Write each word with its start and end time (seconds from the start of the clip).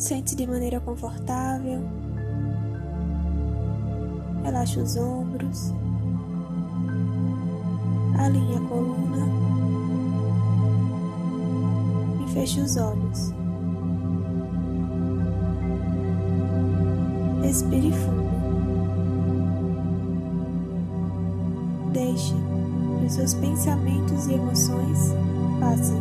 Sente-se 0.00 0.34
de 0.34 0.46
maneira 0.46 0.80
confortável. 0.80 1.82
Relaxa 4.42 4.80
os 4.80 4.96
ombros. 4.96 5.74
Alinhe 8.18 8.56
a 8.56 8.60
coluna. 8.60 9.26
E 12.24 12.32
feche 12.32 12.62
os 12.62 12.78
olhos. 12.78 13.34
Respire 17.42 17.92
fundo. 17.92 18.30
Deixe 21.92 22.34
que 22.98 23.04
os 23.04 23.12
seus 23.12 23.34
pensamentos 23.34 24.26
e 24.28 24.32
emoções 24.32 25.10
passem, 25.60 26.00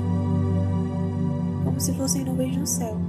como 1.66 1.82
se 1.82 1.94
fossem 1.96 2.24
nuvens 2.24 2.56
no 2.56 2.66
céu. 2.66 3.09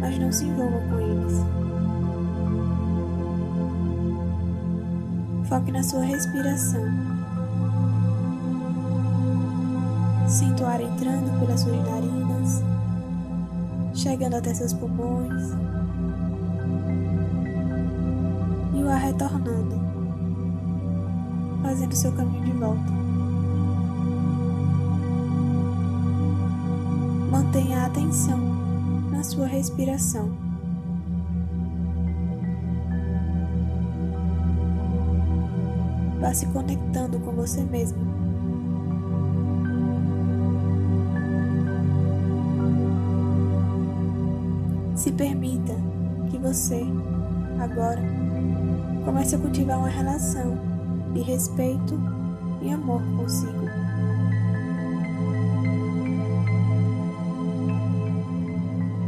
Mas 0.00 0.18
não 0.18 0.32
se 0.32 0.46
envolva 0.46 0.80
com 0.88 0.98
eles. 0.98 1.60
Foque 5.48 5.72
na 5.72 5.82
sua 5.82 6.02
respiração. 6.02 6.84
Sinta 10.28 10.62
o 10.62 10.66
ar 10.66 10.80
entrando 10.80 11.40
pelas 11.40 11.60
suas 11.60 11.84
narinas, 11.84 12.62
chegando 13.92 14.36
até 14.36 14.54
seus 14.54 14.72
pulmões 14.72 15.50
e 18.72 18.82
o 18.82 18.88
ar 18.88 19.00
retornando, 19.00 19.74
fazendo 21.62 21.96
seu 21.96 22.12
caminho 22.12 22.44
de 22.44 22.52
volta. 22.52 22.92
Mantenha 27.32 27.82
a 27.82 27.86
atenção 27.86 28.59
na 29.20 29.24
sua 29.24 29.46
respiração. 29.46 30.30
Vá 36.18 36.32
se 36.32 36.46
conectando 36.46 37.20
com 37.20 37.32
você 37.32 37.62
mesmo. 37.64 37.98
Se 44.96 45.12
permita 45.12 45.74
que 46.30 46.38
você, 46.38 46.82
agora, 47.60 48.00
comece 49.04 49.36
a 49.36 49.38
cultivar 49.38 49.80
uma 49.80 49.88
relação 49.88 50.56
de 51.12 51.20
respeito 51.20 52.00
e 52.62 52.70
amor 52.70 53.02
consigo. 53.18 53.69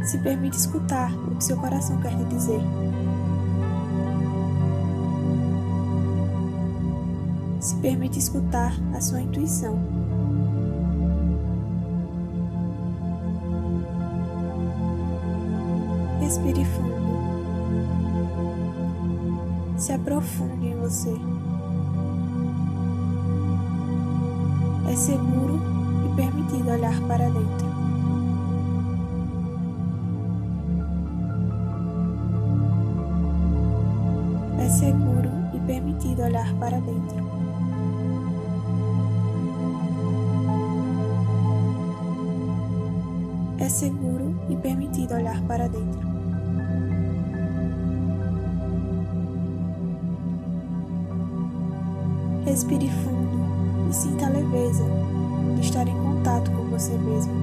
Se 0.03 0.17
permite 0.17 0.57
escutar 0.57 1.11
o 1.13 1.35
que 1.35 1.43
seu 1.43 1.57
coração 1.57 1.99
quer 2.01 2.13
lhe 2.13 2.25
dizer. 2.25 2.59
Se 7.61 7.75
permite 7.77 8.19
escutar 8.19 8.73
a 8.93 8.99
sua 8.99 9.21
intuição. 9.21 9.79
Respire 16.19 16.65
fundo. 16.65 16.93
Se 19.77 19.93
aprofunde 19.93 20.67
em 20.67 20.75
você. 20.75 21.15
É 24.91 24.95
seguro 24.95 25.61
e 26.05 26.15
permitido 26.15 26.69
olhar 26.69 26.99
para 27.07 27.29
dentro. 27.29 27.72
E 44.49 44.55
permitido 44.55 45.13
olhar 45.13 45.41
para 45.43 45.67
dentro. 45.67 46.13
Respire 52.45 52.89
fundo 52.89 53.89
e 53.89 53.93
sinta 53.93 54.25
a 54.25 54.29
leveza 54.29 54.83
de 55.55 55.61
estar 55.61 55.87
em 55.87 55.95
contato 55.95 56.51
com 56.51 56.63
você 56.65 56.91
mesmo. 56.97 57.33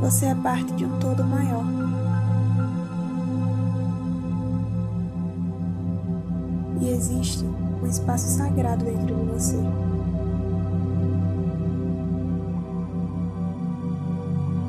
Você 0.00 0.26
é 0.26 0.34
parte 0.34 0.72
de 0.74 0.84
um 0.84 0.98
todo 0.98 1.24
maior. 1.24 1.85
Existe 7.06 7.44
um 7.44 7.86
espaço 7.86 8.26
sagrado 8.26 8.84
dentro 8.84 9.06
de 9.06 9.12
você. 9.32 9.56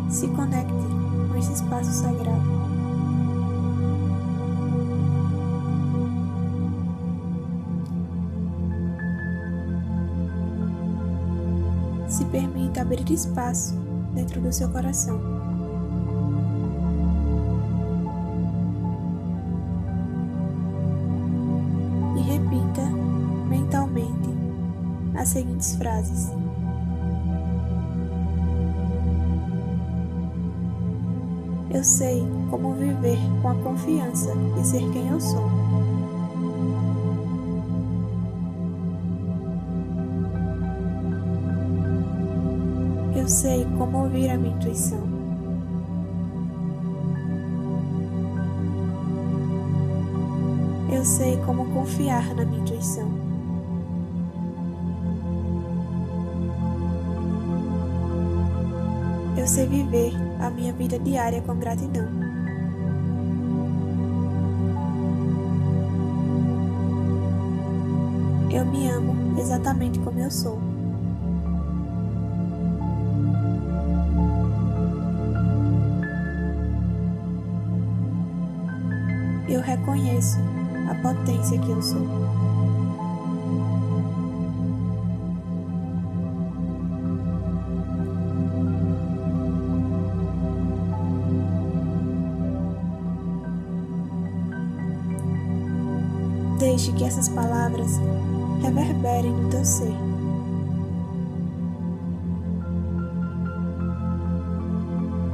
Se 0.09 0.27
conecte 0.29 0.71
com 1.31 1.37
esse 1.37 1.53
espaço 1.53 1.91
sagrado. 1.91 2.57
Se 12.07 12.23
permita 12.25 12.81
abrir 12.81 13.09
espaço 13.11 13.75
dentro 14.13 14.39
do 14.41 14.51
seu 14.53 14.69
coração. 14.69 15.36
As 25.27 25.33
seguintes 25.33 25.75
frases. 25.75 26.31
Eu 31.69 31.83
sei 31.83 32.23
como 32.49 32.73
viver 32.73 33.19
com 33.41 33.49
a 33.49 33.55
confiança 33.55 34.33
de 34.55 34.65
ser 34.65 34.89
quem 34.91 35.09
eu 35.09 35.19
sou. 35.19 35.49
Eu 43.15 43.27
sei 43.27 43.65
como 43.77 44.03
ouvir 44.03 44.29
a 44.29 44.37
minha 44.37 44.55
intuição. 44.55 45.05
Eu 50.89 51.03
sei 51.03 51.35
como 51.45 51.65
confiar 51.73 52.33
na 52.33 52.45
minha 52.45 52.61
intuição. 52.61 53.26
Eu 59.47 59.53
sei 59.53 59.65
viver 59.65 60.11
a 60.41 60.49
minha 60.49 60.73
vida 60.73 60.99
diária 60.99 61.41
com 61.41 61.55
gratidão. 61.55 62.05
Eu 68.51 68.65
me 68.65 68.89
amo 68.89 69.39
exatamente 69.39 69.99
como 69.99 70.19
eu 70.19 70.29
sou. 70.29 70.59
Eu 79.47 79.61
reconheço 79.61 80.39
a 80.91 80.95
potência 80.95 81.57
que 81.57 81.69
eu 81.69 81.81
sou. 81.81 82.05
Deixe 96.77 96.91
que 96.91 97.05
essas 97.05 97.27
palavras 97.29 97.99
reverberem 98.61 99.31
no 99.31 99.49
teu 99.49 99.65
ser. 99.65 99.91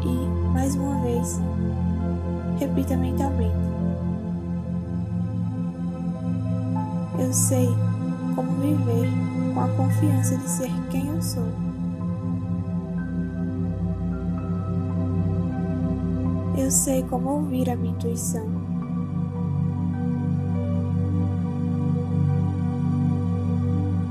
E, 0.05 0.53
mais 0.53 0.73
uma 0.75 1.01
vez, 1.01 1.41
repita 2.57 2.95
mentalmente. 2.95 3.53
Eu 7.19 7.33
sei 7.33 7.67
como 8.37 8.49
viver 8.61 9.09
com 9.53 9.59
a 9.59 9.67
confiança 9.67 10.37
de 10.37 10.49
ser 10.49 10.71
quem 10.91 11.07
eu 11.07 11.21
sou. 11.21 11.43
Eu 16.57 16.71
sei 16.71 17.03
como 17.03 17.31
ouvir 17.31 17.69
a 17.69 17.75
minha 17.75 17.91
intuição. 17.91 18.62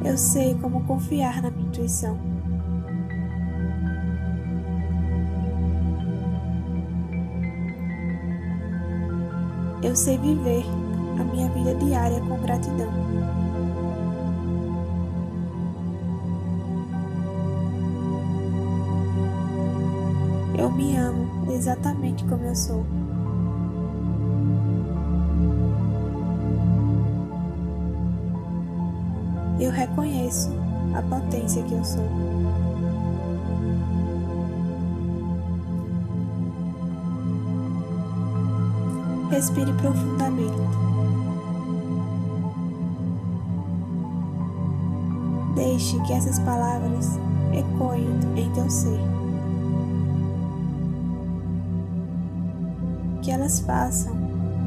Eu 0.05 0.19
sei 0.19 0.55
como 0.57 0.85
confiar 0.85 1.41
na 1.41 1.51
minha 1.51 1.69
intuição. 1.69 2.19
Eu 9.83 9.95
sei 9.95 10.19
viver 10.19 10.65
a 11.21 11.25
minha 11.25 11.49
vida 11.51 11.75
diária 11.77 12.21
com 12.21 12.37
gratidão. 12.41 12.93
Eu 20.59 20.71
me 20.71 20.97
amo 20.97 21.53
exatamente 21.53 22.25
como 22.25 22.45
eu 22.45 22.55
sou. 22.55 22.85
Eu 29.63 29.71
reconheço 29.71 30.51
a 30.93 31.01
potência 31.03 31.63
que 31.63 31.73
eu 31.73 31.85
sou. 31.85 32.03
Respire 39.31 39.73
profundamente. 39.75 40.51
Deixe 45.55 45.97
que 46.09 46.13
essas 46.13 46.41
palavras 46.41 47.11
ecoem 47.53 48.09
em 48.35 48.53
teu 48.55 48.69
ser. 48.69 48.99
Que 53.23 53.31
elas 53.31 53.61
façam 53.61 54.13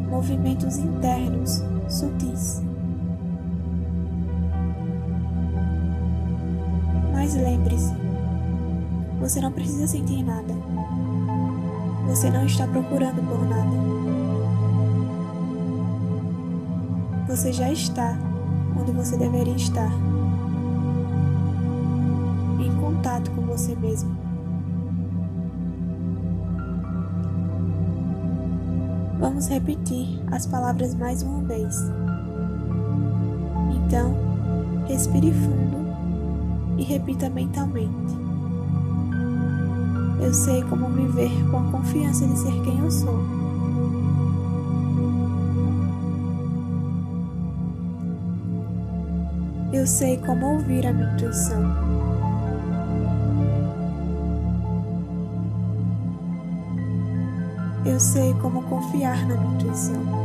movimentos 0.09 0.77
internos 0.77 1.61
sutis. 1.89 2.64
Lembre-se, 7.35 7.93
você 9.19 9.41
não 9.41 9.51
precisa 9.51 9.87
sentir 9.87 10.23
nada. 10.23 10.53
Você 12.07 12.29
não 12.29 12.45
está 12.45 12.65
procurando 12.65 13.21
por 13.27 13.45
nada. 13.45 13.95
Você 17.27 17.51
já 17.51 17.69
está 17.71 18.17
onde 18.79 18.91
você 18.93 19.17
deveria 19.17 19.55
estar 19.55 19.91
em 22.59 22.73
contato 22.79 23.29
com 23.31 23.41
você 23.41 23.75
mesmo. 23.75 24.15
Vamos 29.19 29.49
repetir 29.49 30.21
as 30.31 30.45
palavras 30.45 30.95
mais 30.95 31.21
uma 31.21 31.43
vez. 31.43 31.75
Então, 33.75 34.15
respire 34.87 35.33
fundo 35.33 35.84
e 36.77 36.83
repita 36.83 37.29
mentalmente. 37.29 38.15
Eu 40.21 40.33
sei 40.33 40.63
como 40.63 40.89
viver 40.89 41.31
com 41.51 41.57
a 41.57 41.71
confiança 41.71 42.25
de 42.25 42.37
ser 42.37 42.53
quem 42.63 42.79
eu 42.79 42.91
sou. 42.91 43.19
Eu 49.71 49.85
sei 49.85 50.17
como 50.17 50.53
ouvir 50.53 50.87
a 50.87 50.93
minha 50.93 51.13
intuição. 51.13 51.61
Eu 57.85 57.99
sei 57.99 58.33
como 58.41 58.63
confiar 58.63 59.27
na 59.27 59.37
minha 59.37 59.53
intuição. 59.53 60.24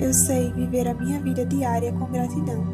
Eu 0.00 0.12
sei 0.14 0.50
viver 0.52 0.88
a 0.88 0.94
minha 0.94 1.20
vida 1.20 1.44
diária 1.44 1.92
com 1.92 2.06
gratidão. 2.06 2.64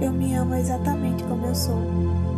Eu 0.00 0.12
me 0.12 0.34
amo 0.34 0.54
exatamente 0.54 1.24
como 1.24 1.46
eu 1.46 1.54
sou. 1.54 2.28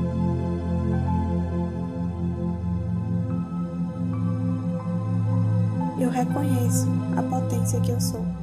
eu 6.03 6.09
reconheço 6.09 6.89
a 7.17 7.23
potência 7.23 7.81
que 7.81 7.91
eu 7.91 8.01
sou. 8.01 8.40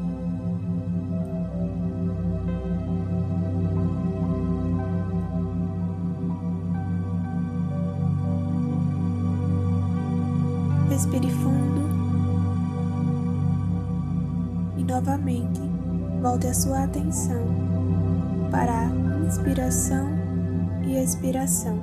Respire 11.18 11.34
fundo 11.42 11.82
e 14.78 14.84
novamente 14.84 15.60
volte 16.22 16.46
a 16.46 16.54
sua 16.54 16.84
atenção 16.84 17.42
para 18.52 18.82
a 18.82 19.26
inspiração 19.26 20.08
e 20.86 20.96
expiração. 20.96 21.82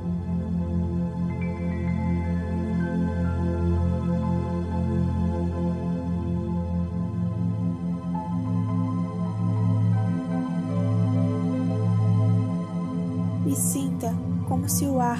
e 13.47 13.55
sinta 13.55 14.15
como 14.49 14.69
se 14.69 14.87
o 14.87 15.01
ar 15.01 15.19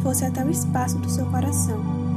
fosse 0.00 0.24
até 0.24 0.44
o 0.44 0.50
espaço 0.50 0.98
do 0.98 1.10
seu 1.10 1.26
coração. 1.26 2.07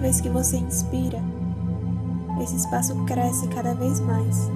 Vez 0.00 0.20
que 0.20 0.30
você 0.30 0.56
inspira, 0.56 1.20
esse 2.42 2.56
espaço 2.56 2.94
cresce 3.04 3.46
cada 3.48 3.74
vez 3.74 4.00
mais. 4.00 4.50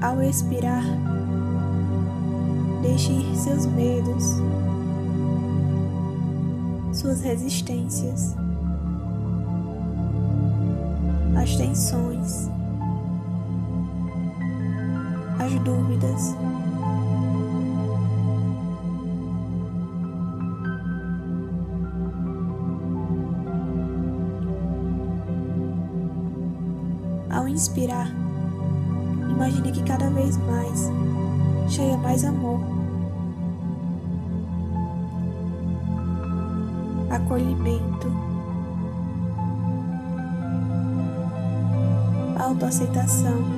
Ao 0.00 0.22
expirar, 0.22 0.84
deixe 2.80 3.12
ir 3.12 3.36
seus 3.36 3.66
medos, 3.66 4.24
suas 6.92 7.20
resistências, 7.20 8.34
as 11.36 11.54
tensões, 11.56 12.48
as 15.38 15.54
dúvidas. 15.60 16.36
Ao 27.30 27.46
inspirar, 27.46 28.08
Imagine 29.38 29.70
que 29.70 29.82
cada 29.84 30.10
vez 30.10 30.36
mais 30.36 30.90
cheia 31.68 31.96
mais 31.96 32.24
amor, 32.24 32.58
acolhimento, 37.08 38.12
autoaceitação. 42.36 43.57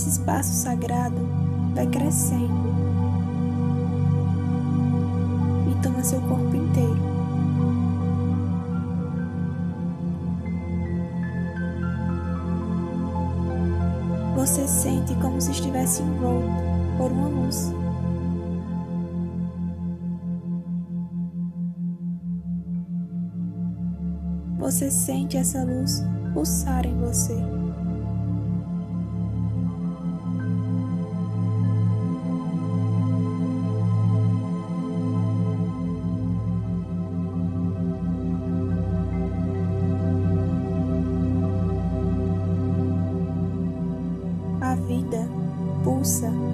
Esse 0.00 0.08
espaço 0.08 0.54
sagrado 0.54 1.28
vai 1.74 1.86
crescendo 1.86 2.70
toma 5.82 6.02
seu 6.02 6.18
corpo 6.22 6.56
inteiro. 6.56 6.98
Você 14.36 14.66
sente 14.66 15.14
como 15.16 15.38
se 15.38 15.50
estivesse 15.50 16.02
envolto 16.02 16.48
por 16.96 17.12
uma 17.12 17.28
luz. 17.28 17.70
Você 24.58 24.90
sente 24.90 25.36
essa 25.36 25.62
luz 25.62 26.02
pulsar 26.32 26.86
em 26.86 26.98
você. 26.98 27.36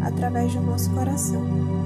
Através 0.02 0.54
do 0.54 0.60
nosso 0.60 0.90
coração. 0.90 1.85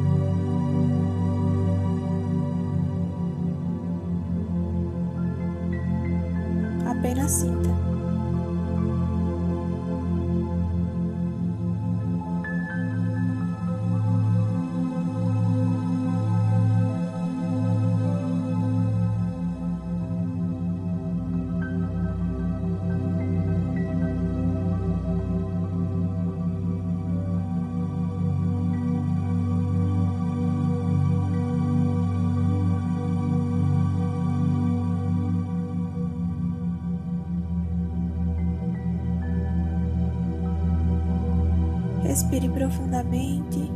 Respire 42.20 42.50
profundamente. 42.50 43.72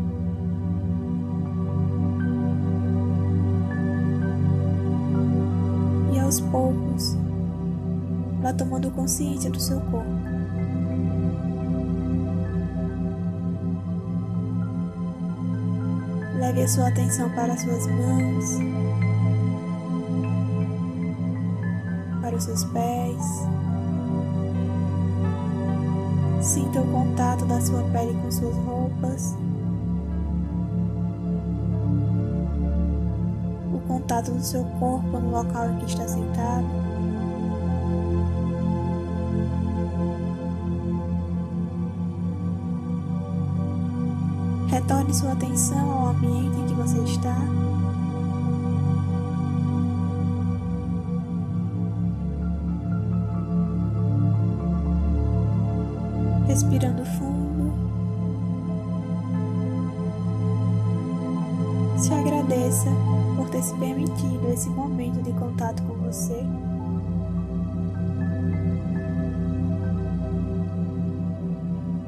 E 6.13 6.19
aos 6.19 6.41
poucos, 6.41 7.17
vá 8.43 8.53
tomando 8.53 8.91
consciência 8.91 9.51
do 9.51 9.59
seu 9.59 9.81
corpo. 9.81 10.11
Leve 16.39 16.63
a 16.65 16.69
sua 16.69 16.89
atenção 16.89 17.31
para 17.31 17.55
as 17.55 17.63
suas 17.63 17.87
mãos, 17.87 18.45
para 22.21 22.37
os 22.37 22.45
seus 22.45 22.63
pés. 22.65 23.64
Sinta 26.45 26.79
o 26.79 26.87
contato 26.93 27.47
da 27.47 27.59
sua 27.59 27.83
pele 27.85 28.13
com 28.21 28.31
suas 28.31 28.55
roupas. 28.55 29.35
O 33.73 33.79
contato 33.89 34.31
do 34.31 34.43
seu 34.43 34.63
corpo 34.79 35.19
no 35.19 35.31
local 35.31 35.71
em 35.71 35.79
que 35.79 35.87
está 35.87 36.07
sentado. 36.07 36.67
Retorne 44.69 45.15
sua 45.15 45.33
atenção 45.33 45.91
ao 45.91 46.09
ambiente 46.09 46.61
em 46.61 46.67
que 46.67 46.75
você 46.75 46.99
está. 47.05 47.39
Respirando 56.65 57.05
fundo. 57.05 57.73
Se 61.99 62.13
agradeça 62.13 62.91
por 63.37 63.49
ter 63.51 63.63
se 63.63 63.75
permitido 63.77 64.49
esse 64.53 64.69
momento 64.71 65.23
de 65.23 65.33
contato 65.33 65.83
com 65.83 65.95
você. 65.95 66.45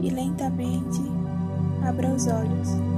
E 0.00 0.10
lentamente 0.10 1.02
abra 1.82 2.08
os 2.08 2.26
olhos. 2.26 2.95